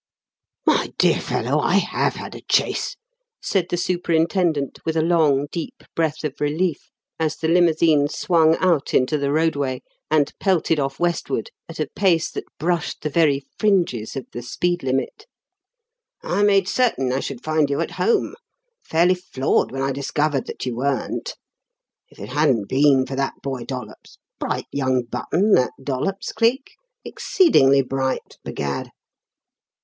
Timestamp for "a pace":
11.79-12.31